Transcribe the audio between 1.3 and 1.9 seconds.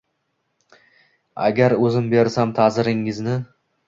Agar